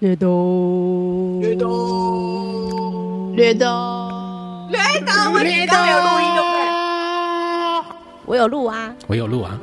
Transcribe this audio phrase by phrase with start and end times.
[0.00, 3.68] 略懂，略懂，略懂，
[4.70, 6.64] 略懂，略懂，有录音对不对？
[8.24, 9.60] 我有录啊，我有录啊。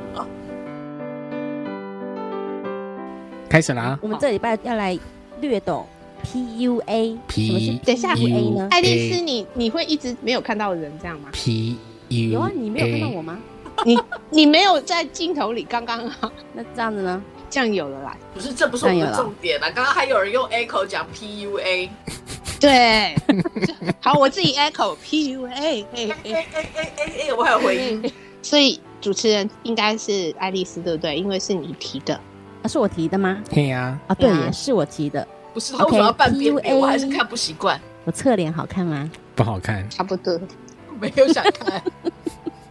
[3.48, 3.98] 开始啦！
[4.00, 4.96] 我们这礼拜要来
[5.40, 5.84] 略懂
[6.24, 7.18] PUA。
[7.26, 8.68] P 等一下 PUA 呢？
[8.70, 11.76] 爱丽丝，你你会一直没有看到人这样吗？P
[12.10, 13.36] U 有啊，你没有看到我吗？
[13.84, 13.98] 你
[14.30, 17.20] 你没有在镜头里，刚刚好，那这样子呢？
[17.50, 18.16] 这样有了啦。
[18.34, 19.70] 不是，这不是我们的重点啦！
[19.70, 21.88] 刚刚还有人用 echo 讲 PUA，
[22.60, 23.16] 对，
[24.00, 26.92] 好，我自己 echo PUA，哎哎哎哎哎
[27.28, 28.12] 哎，我还有回应。
[28.42, 31.16] 所以主持人应该是爱丽丝，对不对？
[31.16, 32.14] 因为是你提的。
[32.62, 33.42] 啊，是我提的吗？
[33.50, 33.98] 对呀。
[34.06, 35.26] 啊，对，也是我提的。
[35.54, 36.76] 不是，他为什么要半边边？
[36.78, 37.80] 我还是看不习惯。
[38.04, 39.10] 我侧脸好看吗？
[39.34, 40.38] 不好看，差不多。
[41.00, 41.82] 没有想看。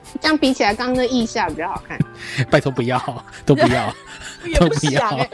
[0.21, 1.97] 这样比起来，刚刚那腋下比较好看。
[2.49, 2.97] 拜托不要，
[3.45, 3.93] 都不要，
[4.59, 5.27] 都不要。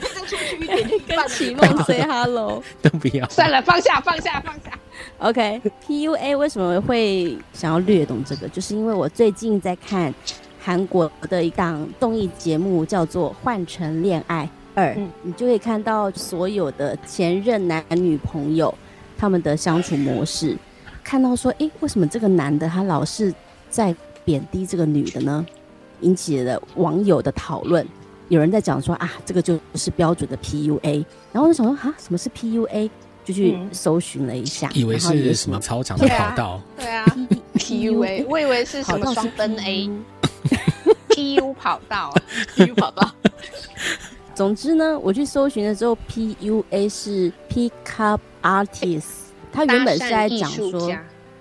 [0.00, 3.28] 再出去一点跟启梦 say hello，都不要。
[3.28, 4.78] 算了，放下，放下，放下。
[5.18, 8.48] OK，PUA 为什么会想要略懂这个？
[8.48, 10.12] 就是因为我最近在看
[10.60, 18.72] 韩国的一档综艺节目，叫做《换成恋爱二》，嗯，你就可以看到所有的前任男女朋友
[19.18, 20.56] 他们的相处模式，
[21.02, 23.32] 看到说，哎，为什么这个男的他老是
[23.70, 25.44] 在贬低这个女的呢？
[26.00, 27.86] 引起了网友的讨论。
[28.28, 32.90] 有人在讲说啊，这个就是标准的 PUA，然后我就想说啊，什么是 PUA？
[33.24, 36.60] 就去搜寻了一下，以为是什么操场的跑道。
[36.76, 37.06] 对啊
[37.54, 42.12] ，PUA，我以为是什么双分 A，PU 跑道
[42.56, 43.08] ，PU 跑道。
[44.34, 49.04] 总之呢，我去搜寻的时候，PUA 是 Pick Up Artist，
[49.52, 50.92] 他原本是在讲说，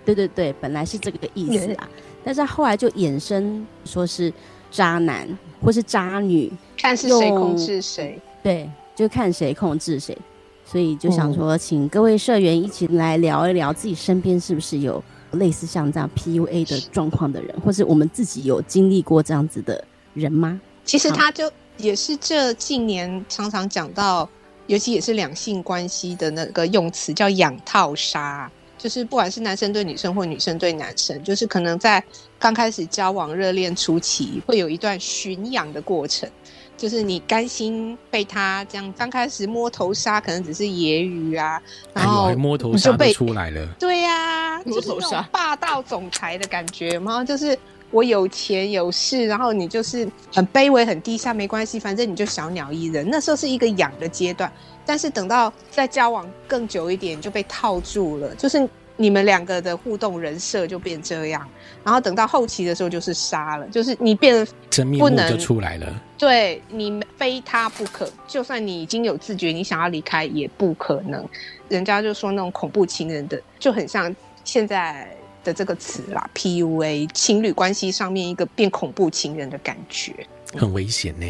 [0.05, 1.89] 对对对，本来是这个意思啊，
[2.23, 4.31] 但是后来就衍生说是
[4.69, 5.27] 渣男
[5.61, 10.17] 或是渣女，看是谁控制谁，对，就看谁控制谁。
[10.63, 19.83] 所以就想说，请各位社员一起来聊一聊，自己身边是不是有类似像这样 PUA 的状况的人，或是我们自己有经历过这样子的
[20.13, 20.61] 人吗？
[20.85, 24.29] 其实他就也是这近年常常讲到，
[24.67, 28.49] 尤其也是两性关系的那个用词叫“养套杀”，
[28.81, 32.03] 就是不管是男生对女生或女生对男生，就是可能在
[32.39, 36.27] 刚开始交往热恋初期，会有一段驯养的过程。
[36.75, 41.61] 就是你甘心被他这样刚开始摸头杀，可能只是揶揄啊，
[41.93, 43.67] 然后摸头杀就出来了。
[43.77, 47.55] 对呀、啊，摸头杀，霸道总裁的感觉，然后就是
[47.91, 53.07] 我有钱有势，然后你就是很卑微很低下，没关系，反正你就小鸟依人。
[53.07, 54.51] 那时候是一个养的阶段，
[54.85, 61.47] 但是等到再交往更久一点，就被套住了，就是你们两个的互动人设就变这样。
[61.83, 66.01] 然后等到后期的时候，就是杀了，就是你变得真面目就出来了。
[66.17, 71.27] 对你非他不可，就算你已经有自觉，你想要离开也不可能。
[71.69, 75.07] 人家就说那种恐怖情人的，就很像现在
[75.43, 80.13] 的这个词啦，PUA，情侣关系上面一个变恐怖情人的感觉，
[80.55, 81.25] 很危险呢。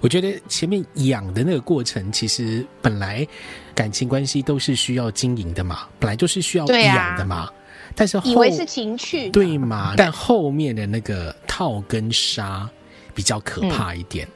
[0.00, 3.26] 我觉得前面养的那个过程，其实本来
[3.74, 7.48] 感情关系都是需要经营的嘛，本来就是需要养的嘛。
[7.96, 9.94] 但是以为是情趣，对嘛？
[9.96, 12.68] 但后面的那个套跟杀
[13.14, 14.30] 比较可怕一点，嗯、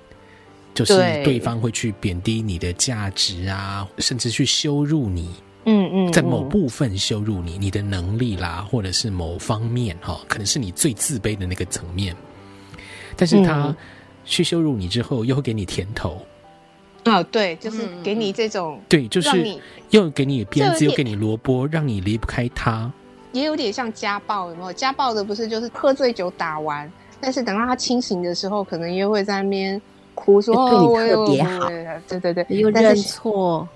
[0.75, 0.94] 就是
[1.25, 5.30] 对方会去贬低你的价值啊，甚至去羞辱你。
[5.65, 12.16] 嗯嗯，在某部分羞辱你，你的能力啦，或者是某方面哈，可能是你最自卑的那个层面。
[13.16, 13.75] 但是他
[14.28, 16.21] 去羞辱你之后，又会给你甜头。
[17.05, 19.59] 哦，对，就是给你这种，对，就是
[19.91, 22.93] 又给你鞭子，又给你萝卜，让你离不开他。
[23.33, 24.72] 也有点像家暴，有没有？
[24.72, 26.91] 家暴的不是就是喝醉酒打完，
[27.21, 29.81] 但是等到他清醒的时候，可能又会在那边
[30.15, 31.69] 哭说：“对你特别好。”
[32.06, 33.66] 对对对，又认错。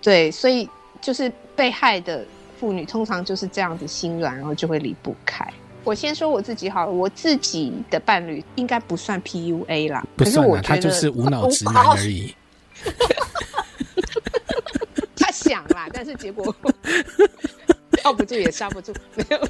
[0.00, 0.66] 对，所以
[1.00, 2.24] 就是被害的
[2.58, 5.46] 妇女通常就是这样子心软，然后就会离不开。
[5.88, 12.34] 我先说我自己好了，我自己的伴侣应该不算 PUA 啦，不算啊，他就是无脑直男而已。
[15.16, 16.54] 他想啦，但是结果。
[18.04, 19.48] 抱不住也刹不住，没有。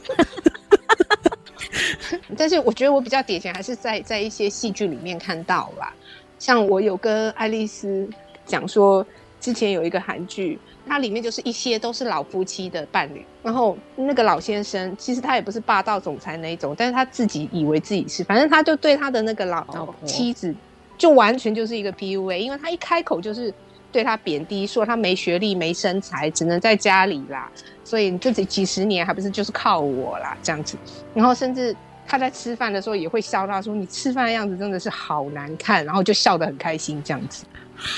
[2.37, 5.93] 但是我觉得我比较典型，还是在在一些戏剧里面看到啦。
[6.39, 8.09] 像我有跟爱丽丝
[8.47, 9.05] 讲说，
[9.41, 10.57] 之前有一个韩剧，
[10.89, 20.55] 它里面就是一些都是老夫妻的伴侣，然后那个老先生其实他也不是霸道总裁那一种，但是他自己以为自己是，反正他就对他的那个老妻子
[20.97, 23.53] 就完全就是一个 PUA，因为他一开口就是
[23.93, 27.51] 对他贬低，说他没学历、没身材，只能在家里啦。
[27.85, 30.77] 所以你这几几十年还不是就是靠我啦，这样子，
[31.15, 31.75] 然后甚至
[32.07, 37.45] 他在吃饭的时候也会笑他说：“你吃饭的样子真的是好难看。”然后就笑得很开心这样子。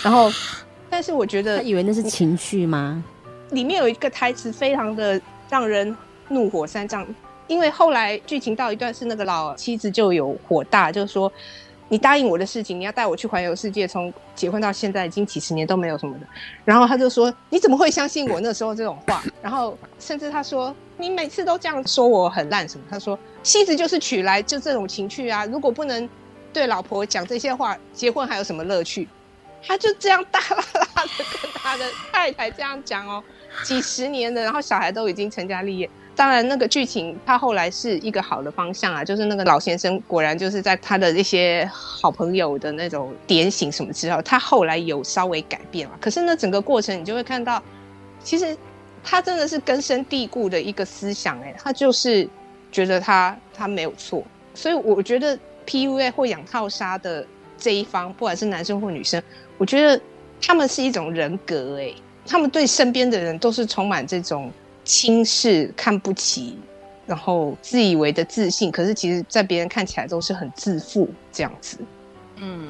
[0.02, 0.30] 然后
[0.90, 3.02] 但是我觉得他以为那是情绪吗？
[3.50, 5.96] 里面有一个台词非常的让人
[6.28, 7.06] 怒火三丈，
[7.46, 11.32] 因为后来剧情到一段是那个老妻子就有火大，就是说
[11.88, 16.26] 你答应我的事情，你要带我去环游世界，从结婚到现在已经几十年都没有什么的。
[16.64, 19.22] 然后他就说你怎么会相信我那时候这种话？
[19.42, 22.84] 然后甚至他说你每次都这样说我很烂什么？
[22.90, 26.08] 他说妻子就是娶来就这种情趣啊，如果不能
[26.52, 29.08] 对老婆讲这些话，结婚还有什么乐趣？
[29.66, 33.22] 他就这样大啦啦的跟他的太太这样讲哦。
[33.64, 35.90] 几十年的，然后小孩都已经成家立业。
[36.14, 45.98] 当然，那个剧情他后来是一个好的方向啊，就是那个老先生果然就是在他的一些好朋友的那种点醒什么之后，他后来有稍微改变了。
[46.00, 47.62] 可是那整个过程，你就会看到，
[48.22, 48.56] 其实
[49.02, 52.28] 他真的是根深蒂固的一个思想，哎，他就是
[52.70, 54.22] 觉得他他没有错。
[54.54, 59.22] 所以我觉得 PUA 或养套杀的这一方，不管是男生或女生，
[59.60, 60.00] 我觉得
[60.40, 61.92] 他们是一种人格，哎。
[62.26, 64.52] 他们对身边的人都是充满这种
[64.84, 66.56] 轻视、看不起，
[67.06, 71.78] 然后自以为的自信，可是其实，在别人看起来都是很自负这样子。
[72.36, 72.68] 嗯，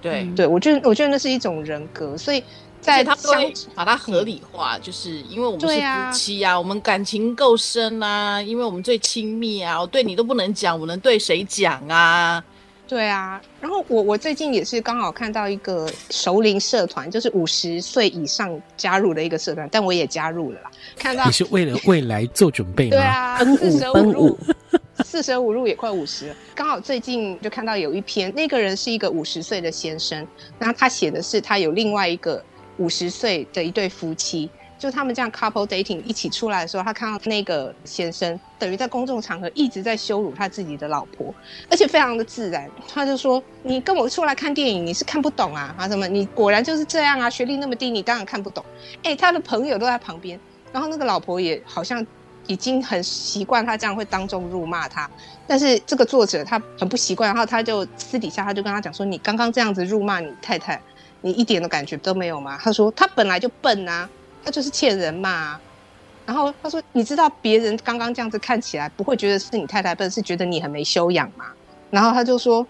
[0.00, 2.42] 对，对我觉得，我觉得那是一种人格，所以
[2.80, 12.42] 在他会把它合理化，就是因为我们是夫妻啊，我们感情够深啊，因为我们最亲密啊，我对你都不能讲，我能对谁讲啊？
[12.88, 20.70] 对啊，然后我我最近也是刚好看到一个熟龄社团，就是五十岁以上加入的一个社团，但我也加入了啦。
[20.96, 22.90] 看到你是为了未来做准备吗？
[22.90, 24.38] 对啊，四舍五入，
[25.04, 26.34] 四舍五入也快五十。
[26.54, 30.26] 刚好最近就看到有一篇，那个人是一个五十岁的先生，
[30.58, 32.42] 然后他写的是他有另外一个
[32.78, 34.48] 五十岁的一对夫妻。
[34.78, 41.34] 就他们这样 couple dating 一起出来的时候，他看到那个先生等于在公众场合一直在羞辱他自己的老婆，
[41.68, 42.70] 而且非常的自然。
[42.86, 45.74] 他就说：“你跟我出来看电影，你是看不懂啊？
[45.76, 46.06] 啊什么？
[46.06, 47.28] 你果然就是这样啊？
[47.28, 48.64] 学历那么低，你当然看不懂。”
[49.02, 50.38] 哎，他的朋友都在旁边，
[50.72, 52.06] 然后那个老婆也好像
[52.46, 55.10] 已经很习惯他这样会当众辱骂他，
[55.46, 60.80] 但是这个作者他很不习惯，然后他就私底下他就跟他讲说：“你刚刚这样子辱骂你太太，
[61.20, 64.08] 你一点的感觉都没有吗？”他说：“他本来就笨啊。”
[64.48, 65.60] 他就是欠人嘛，
[66.24, 71.44] 然后他说：“你知道别人刚刚这样子看起来不会觉得是你太太笨，是觉得你很没修养嘛？”
[71.92, 72.66] 然后他就说：“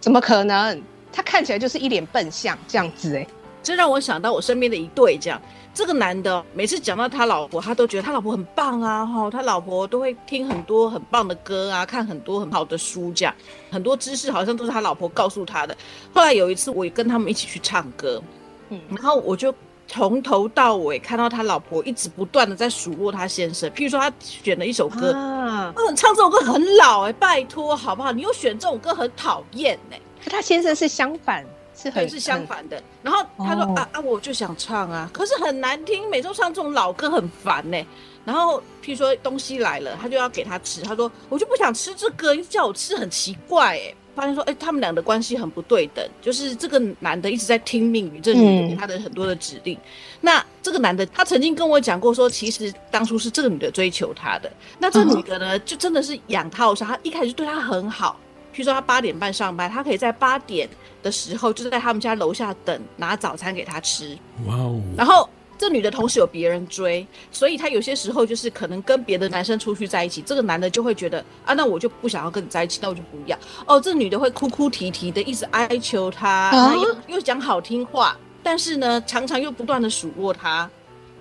[0.00, 0.82] 怎么可能？
[1.12, 3.26] 他看起来就是一脸笨相这样子。”哎，
[3.62, 5.38] 这让我想到我身边的一对，这样
[5.74, 13.34] 这个男的每次讲到他老婆，他都觉得他老婆很棒啊，哈，他老婆都会听很多很棒的歌啊，看很多很好的书，这样
[13.70, 15.76] 很多知识好像都是他老婆告诉他的。
[16.14, 18.22] 后来有一次，我也跟他们一起去唱歌，
[18.70, 19.54] 嗯，然后我就。
[19.92, 28.12] 从头到尾看到他老婆一直不断的在数落他先生，譬如说他选了一首歌，嗯，唱这首歌很老哎，拜托好不好？
[28.12, 30.00] 你又选这种歌很讨厌哎。
[30.26, 31.44] 他先生是相反，
[31.74, 32.80] 是很是相反的。
[33.02, 37.86] 然后他说啊啊，我就想唱啊，可是很难听，每周唱这种老歌很烦呢。
[38.24, 43.94] 然后譬如说东西来了，他就要给他吃，他说我就不想吃这个，一直叫我吃很奇怪哎。
[44.14, 49.78] 发现说，哎，他们俩的关系很不对等，就是这个男的一直在听命于这女的给他的很多的指令。
[50.20, 54.50] 那这个男的，他曾经跟我讲过，说其实当初是这个女的追求他的。
[54.78, 58.18] 那这女的呢，就真的是养套杀，他一开始对他很好。
[58.54, 60.68] 譬如说，他八点半上班，他可以在八点
[61.02, 64.18] 的时候就在他们家楼下等，拿早餐给他吃。
[64.46, 65.28] 哇哦，然后。
[65.60, 73.38] 这女的同时有别人追，所以她有些时候就是可能跟别的男生出去在一起，这个男的就会觉得啊，那我就不想要跟你在一起，那我就不要。
[73.66, 76.50] 哦，这女的会哭哭啼啼的，一直哀求他，
[76.82, 80.66] 又又讲好听话，但是呢，常常又不断的数落他。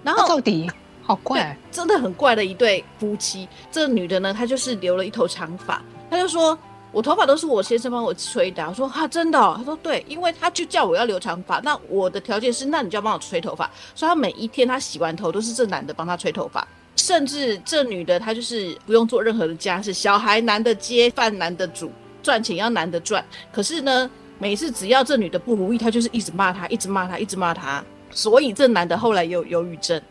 [0.03, 0.71] 然后到底
[1.03, 3.45] 好怪，真的很怪的一对夫妻。
[3.69, 6.57] 这个女的呢，她就是留了一头长发，她就说。
[6.91, 8.67] 我头发都是我先生帮我吹的。
[8.67, 9.37] 我说哈，真的？
[9.57, 11.59] 他说对，因为他就叫我要留长发。
[11.59, 13.69] 那我的条件是，那你就要帮我吹头发。
[13.93, 21.91] 所以他每一天他洗完头都是这男的帮他吹头发，甚至这女的她就是不用做任何的家事，小孩男的接，饭男的煮，
[22.23, 23.23] 赚钱要男的赚。
[23.51, 27.83] 可是呢，每次只要这女的不如意，他就是一直骂他，一直骂他，一直骂他。
[28.11, 30.01] 所以这男的后来也有忧郁症。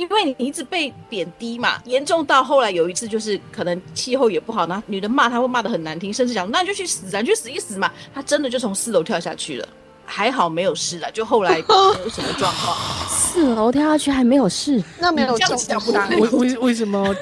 [0.00, 7.92] 因为你一直被贬低嘛，严重到后来有一次就是可能气候也不好，那女的骂他会骂的很难听，甚至讲那你就去死啊，你去死一死嘛。
[8.14, 9.68] 他真的就从四楼跳下去了，
[10.06, 11.64] 还好没有事了，就后来没
[12.02, 12.74] 有什么状况。
[13.12, 16.08] 四楼跳下去还没有事， 那没有这样讲不大。
[16.08, 17.14] 为为为什么？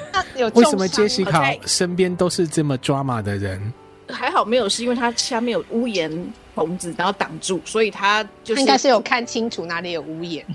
[0.53, 3.73] 为什么杰西卡身边都是这么抓马的人？
[4.07, 6.09] 还好没有事，因为他下面有屋檐
[6.55, 10.45] 棚子，然后挡住，所以他就是应该是有看清楚哪里有屋檐。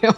[0.00, 0.12] 没有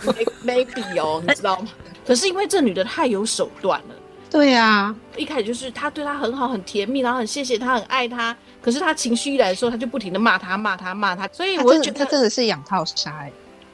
[0.44, 1.68] ，maybe 哦，你知道吗？
[2.06, 3.94] 可是因为这女的太有手段了。
[4.30, 8.36] 对呀，一开始就是他对她很好，很甜蜜，然后很谢谢她，很爱她。
[8.60, 11.28] 可是他情绪一来的时候，他就不停的骂他，骂他，骂他。
[11.28, 13.26] 所以我觉得他真的是养套杀。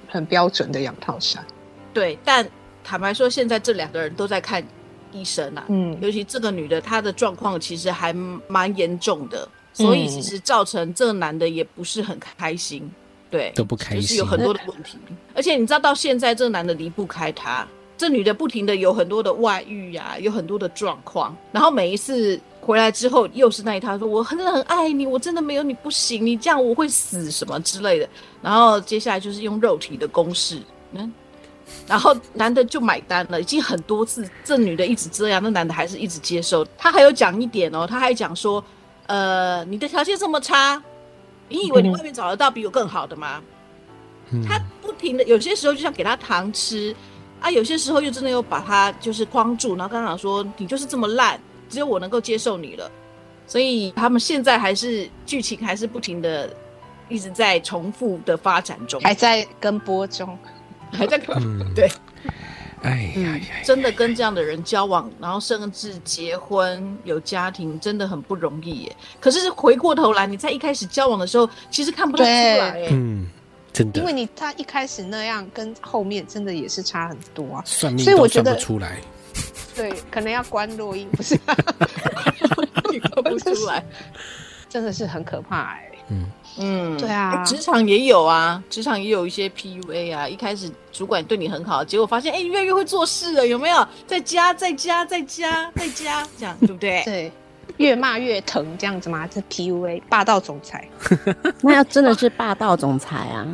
[0.09, 1.43] 很标准的养套杀。
[1.95, 2.47] 对，但
[2.83, 4.61] 坦白说，现在这两个人都在看
[5.13, 12.91] 医生啊，嗯，尤其这个女的，她的状况其实还蛮严重的，所以其实造成这个男的也不是很开心，
[13.31, 14.99] 对，都不开心，就是有很多的问题。
[15.35, 28.09] 而且你知道，到现在这个男的离不开她，这女的不停的有很多的外遇呀，有很多的状况，然后每一次回来之后又是那一套，说我真的很爱你，我真的没有你不行，你这样我会死什么之类的。
[28.43, 30.61] 然后接下来就是用肉体的攻势，
[30.93, 31.13] 嗯。
[31.87, 36.67] 然后男的就买单了，已经很多次，这女的一直这样，那男的还是一直接受。
[36.77, 38.63] 他还有讲一点哦，他还讲说，
[39.07, 40.83] 呃，你的条件这么差，
[41.51, 43.43] 你以为你外面找得到比我更好的吗？
[44.49, 46.97] 他不停的，有些时候就像给他糖吃
[47.41, 51.39] 啊，有些时候又真的又把他就是框住，然后刚刚说你就是这么烂，
[51.69, 52.91] 只有我能够接受你了。
[53.47, 56.49] 所以他们现在还是剧情还是不停的
[57.09, 60.39] 一直在重复的发展中，还在跟播中。
[60.93, 61.41] 还在看，
[61.73, 61.89] 对，
[62.83, 68.97] 哎呀，真的跟这样的人交往，然后甚至结婚有家庭，真的很不容易耶。
[69.21, 73.29] 可是回过头来，你在一开始交往的时候，其实看不出来，嗯，
[73.73, 77.63] 真的，因为你他一开始那样，跟后面真的也是差很多啊。
[77.67, 78.99] 算命都算不出来，
[79.75, 83.85] 对，可能要关录音，不是，看不出来，
[84.69, 85.87] 真的是很可怕哎。
[86.11, 86.27] 嗯
[86.59, 90.29] 嗯，对啊，职场也有啊，职场也有一些 PUA 啊。
[90.29, 93.87] 一开始主管对你很好，结果发现哎，越来越会做事了，有没有？
[94.07, 97.03] 在家，在家，在家，在家，这样对不对？
[97.07, 97.33] 对，
[97.77, 99.27] 越骂越疼，这样子吗？
[99.29, 100.89] 这 PUA 霸道总裁，
[101.63, 103.47] 那要真的是霸道总裁啊，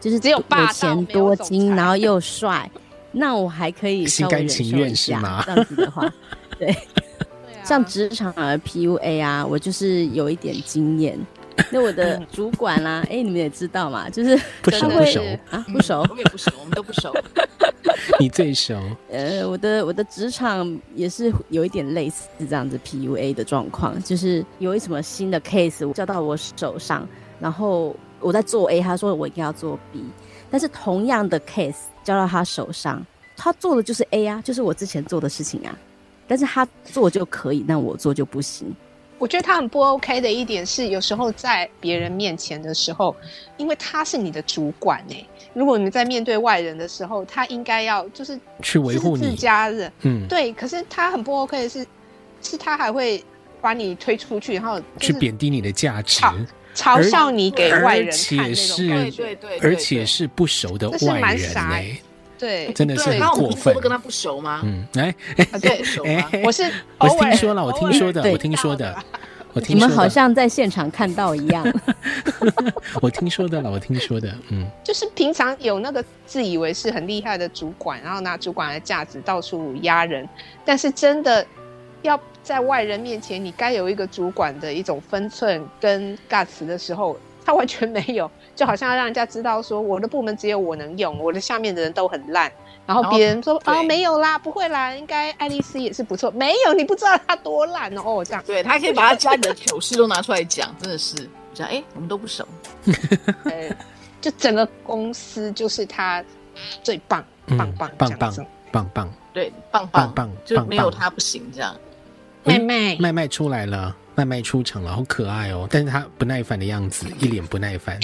[0.00, 2.68] 就是只有有钱多金，然后又帅，
[3.12, 5.44] 那我还可以心甘情愿是吗？
[5.46, 6.12] 这样子的话，
[6.58, 6.76] 对，
[7.62, 11.16] 像职场的 PUA 啊，我就是有一点经验。
[11.70, 17.12] 那我的主管啦，哎，你们也知道嘛，就是不熟不熟啊，不熟，我们也不熟，我们都不熟。
[18.18, 18.78] 你最熟。
[19.10, 27.06] 呃，我的我的职场也是有一点类似这样子 PUA 的状况，就是有一什么新的 case 交到我手上，
[27.38, 30.04] 然后我在做 A，他说我应该要做 B，
[30.50, 33.04] 但是同样的 case 交到他手上，
[33.36, 35.76] 他做的就是 A 啊，就是我之前做的事情啊，
[36.28, 38.74] 但是他做就可以，那我做就不行。
[39.20, 43.14] 我觉得他很不 OK 的一点是，有时候在别人面前的时候，
[43.58, 45.22] 因为他是你的主管哎，
[45.52, 50.50] 如果你在面对外人的时候，他应该要就是去维护你自家人，嗯，对。
[50.54, 51.86] 可是他很不 OK 的是，
[52.40, 53.22] 是他还会
[53.60, 56.24] 把你推出去，然后去贬低你的价值，
[56.74, 62.00] 嘲笑你给外人看那种对对对，而且是不熟的外人哎。
[62.40, 63.74] 对，真的是很过分。
[63.74, 64.62] 不跟他不熟吗？
[64.64, 65.14] 嗯，哎，
[65.60, 66.30] 对，熟吗？
[66.42, 66.64] 我是
[66.98, 68.96] 我听说了，我听说的，我听说的，
[69.52, 69.80] 我听说的。
[69.80, 71.62] 你们好像在现场看到一样。
[73.02, 80.26] 我听说的了，我听说的，嗯，就是平常有那个自以为是很厉害的主管，然后拿主管的架子到处压人，
[80.64, 81.46] 但是真的
[82.00, 87.18] 要在外人面前，你该有一个主管的一种分寸跟尬词的时候。
[87.42, 92.50] 他完全没有，就好像要让人家知道说我的部门只有我能用，我的下面的人都很烂。
[92.86, 96.30] 然后别人说哦没有啦，不会啦，应该爱丽丝也是不错。
[96.32, 98.24] 没有，你不知道他多烂哦。
[98.24, 102.46] 这样，对他可以 把他家里的糗事都拿出来讲，真的是讲哎，我们都不熟。
[104.20, 106.22] 就整个公司就是他
[106.82, 111.74] 最棒，棒棒棒棒棒棒，对，棒棒棒，就没有他不行这样。
[112.44, 113.96] 麦麦麦麦出来了。
[114.16, 115.66] 麦麦出场了，好可爱哦！
[115.70, 117.98] 但是他不耐烦的样子，一脸不耐烦。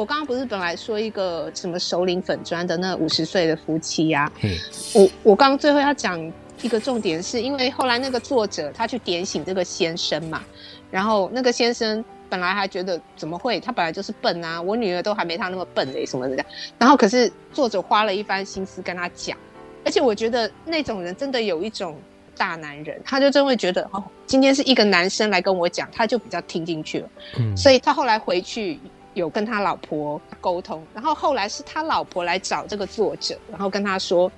[0.00, 4.32] 我刚刚不是本来说一个什么首领粉砖的那五十岁的夫妻呀？
[4.42, 4.50] 嗯
[4.94, 6.18] 我我刚刚最后要讲
[6.62, 10.42] 一个重点，是因为后来那个作者他去点醒这个先生嘛，
[10.90, 16.42] 然后那个先生本来还觉得怎么会，他本来就是笨啊，我女儿都还没他那么笨嘞，什么的。
[16.78, 19.36] 然后可是作者花了一番心思跟他讲，
[19.84, 21.94] 而且我觉得那种人真的有一种。
[22.36, 27.08] 大男人，他就真会觉得哦，今天是一个男生来跟我讲，他就比较听进去了。
[27.38, 28.80] 嗯，所以他后来回去
[29.14, 34.30] 有跟他老婆沟通，然后后来是他老婆来找这个作者，然后跟他说：“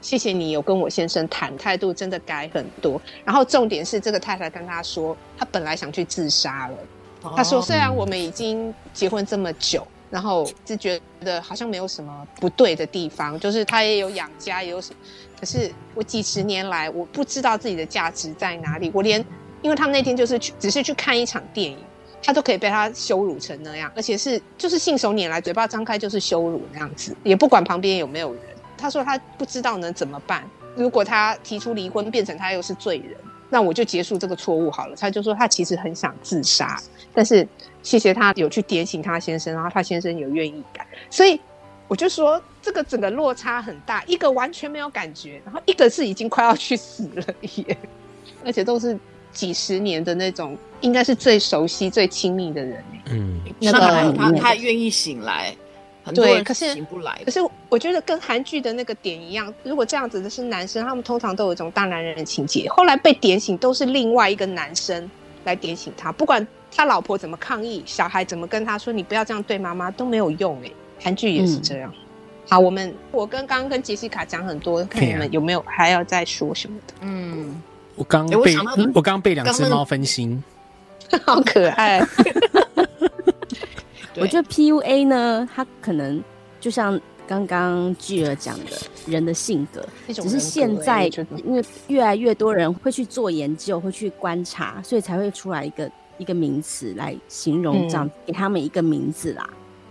[0.00, 6.76] 谢谢你有跟我先生谈，态度真的改很多。”然后重点是这个太太跟他说，他本来想去自杀了。
[7.36, 14.96] 他说：“虽然我们已经结婚这么久。”然后就觉得好像没有什么不对的地方，就是他也有养家，也有什么，
[15.38, 18.90] 可是我几十年来我不知道自己的价值在哪里。
[18.92, 19.24] 我连，
[19.62, 21.78] 因为他们那天就是去，只是去看一场电影，
[22.22, 28.42] 他都可以被他羞辱成那样，而且是就是信手拈来，嘴巴张开就是羞辱那样子，也不管旁边有没有人。
[28.76, 30.42] 他说他不知道能怎么办，
[30.74, 33.16] 如果他提出离婚，变成他又是罪人。
[33.52, 34.94] 那我就结束这个错误好了。
[34.94, 36.80] 他就说他其实很想自杀，
[37.12, 37.46] 但是
[37.82, 40.86] 谢谢他有去点醒他先生，然后他先生有愿意改。
[41.10, 41.38] 所以
[41.88, 47.24] 我就说这个整个落差很大，一个完全没有感觉，然后一个是已经快要去死了
[47.56, 47.76] 耶，
[48.44, 48.96] 而且都是
[49.32, 52.84] 几十年的那种，应该是最熟悉、最亲密的人。
[53.10, 55.54] 嗯，那个他他愿意醒来，
[56.04, 57.20] 很多人可是醒不来。
[57.24, 57.30] 可。
[57.30, 65.08] 是我觉得跟韩剧的那个点一样，如果这样子的是男生，他们通常都有一种大男人的情节，后来被点醒都是另外一个男生
[65.44, 70.70] 来点醒他，不管他老婆怎么抗议，小孩怎么跟他说你不要这样对妈妈都没有用哎、
[71.00, 71.92] 韩剧也是这样。
[72.48, 77.62] 好，我们我跟刚刚跟杰西卡讲很多，看你们有没有还要再说什么的，嗯，
[78.00, 80.42] 我刚被诶我刚被两只猫分心，
[81.26, 82.00] 好可爱。
[84.16, 86.24] 我觉得 PUA 呢，它可能
[86.58, 88.72] 就像刚刚巨儿讲的，
[89.06, 91.08] 人的性格，只是现在
[91.44, 99.46] 因为越来越多人会去做研究，会去观察，所以才会出来一个一个名词来形容这样，嗯给他们一个名字啦。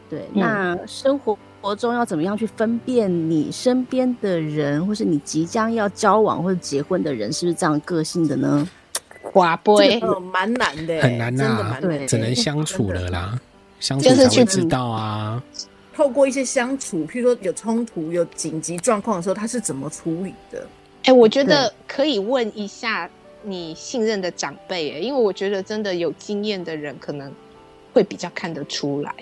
[0.10, 0.42] 对，嗯。
[0.42, 8.68] 那生活活中要怎么样去分辨你身边的人，或是你即将要交往或者结婚的人是不是这样个性的呢？
[9.32, 12.08] 寡这杯，个蛮难的，很难真的呐蛮难。
[12.08, 13.40] 只能相处了啦，
[13.80, 15.44] 相处就是去才会知道啊。
[15.94, 20.66] 透过一些相处，譬如说有冲突、有紧急状况的时候，他是怎么处理的？
[21.04, 23.10] 哎、我觉得可以问一下
[23.44, 27.32] 你信任的长辈、哎，因为我觉得真的有经验的人可能
[27.94, 29.14] 会比较看得出来，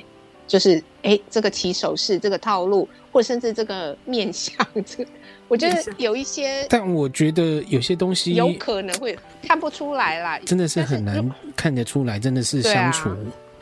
[0.47, 5.09] 就是哎、这个起手式、这个套路，或甚至这个面相，这个
[5.47, 13.09] 我觉得有一些但我觉得有些东西有可能会看不出来啦，真的是很但难看得出来，真的是相处。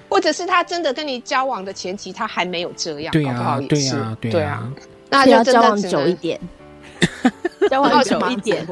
[0.07, 4.71] 或者是他真的跟你交往的前期他还没有这样，对啊，对啊，对对啊，
[5.09, 6.39] 那就真交往久一点，
[7.69, 8.65] 交往久一点，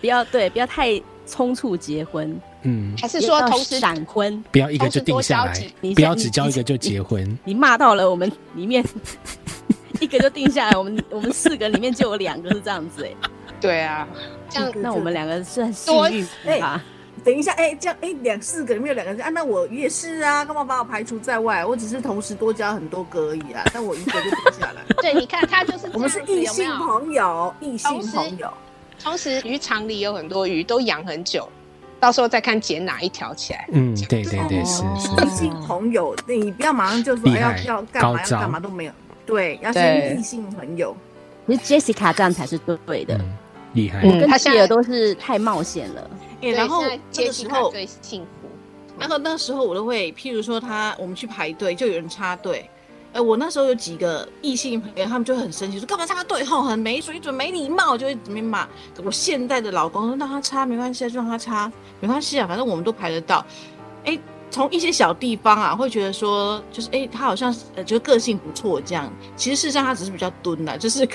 [0.00, 0.90] 不要对，不要太
[1.26, 4.42] 匆促结婚，嗯，还是说同时闪婚。
[4.50, 7.38] 不要一个就定下来你不要只交一个就结婚。
[7.44, 8.84] 你骂到了我们里面
[10.00, 13.10] 一个就定下来，我们我们四个里面就有两个是这样子哎、
[13.60, 14.06] 对啊，
[14.50, 16.82] 这样那我们两个是很幸多运哎吧？
[17.24, 21.64] 等一下，哎、这样，哎、两四个里面有两个人啊，那我也是啊，干嘛把我排除在外？
[21.64, 24.82] 我只是同时多交很多个而已啊，但我一个就定下来。
[25.00, 28.52] 对，你看他就是我们是异性朋友，异性朋友。
[29.02, 31.48] 同时，渔场里有很多鱼，都养很久，
[31.98, 33.68] 到时候再看剪哪一条起来。
[33.72, 35.50] 嗯，对对对，是是异性。
[35.66, 38.92] 朋友，你不要马上就说要要干嘛要干嘛都没有，
[39.24, 40.96] 对，要对先异性朋友。
[41.46, 43.36] 可是 Jessica 这样才是对的，嗯，
[43.74, 44.00] 厉害。
[44.02, 46.10] 嗯跟他现在都是太冒险了。
[46.42, 48.48] 哎、然后这个时候，最幸福。
[48.98, 52.68] 然后那时候我都会，譬如说他我们去排队，就有人插队。
[53.16, 56.44] 呃，我那时候有几个异性朋友，他们就很生气，说干嘛插队？
[56.44, 58.68] 吼，很没水准、没礼貌，就会怎么骂。
[59.02, 63.42] 我现在的老公说让他插没关系啊，就让他插，没关系啊，反正我们都排得到。
[64.04, 64.18] 哎，
[64.50, 69.10] 从一些小地方啊，会觉得说，就是哎，他好像呃，就是个性不错这样。
[69.34, 71.06] 其实事实上他只是比较蹲啦，就是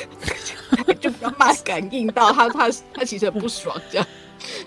[1.00, 4.08] 就比较慢感应到他，他他其实很不爽这样。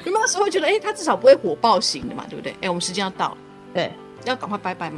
[0.05, 2.55] 你们那时候会觉得，哎，他至少不会火爆型的嘛，对不对？
[2.61, 3.38] 哎，我们时间要到了，
[3.75, 3.92] 对，
[4.25, 4.88] 要赶快拜拜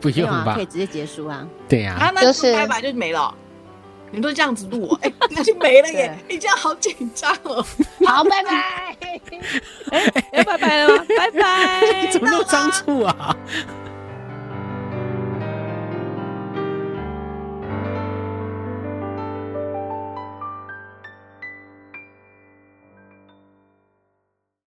[0.00, 0.66] 不用吧可以？
[0.66, 1.46] 直接结束啊。
[1.68, 3.34] 对呀，啊，那就就是拜拜就没了。
[4.10, 6.14] 你们都这样子录我， 哎、那就没了耶！
[6.28, 7.64] 你这样好紧张哦。
[8.06, 8.94] 好，拜拜。
[10.34, 11.04] 要拜拜了吗？
[11.16, 12.06] 拜拜。
[12.12, 13.34] 怎么那么仓促啊？